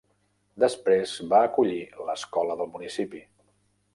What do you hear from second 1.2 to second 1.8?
va acollir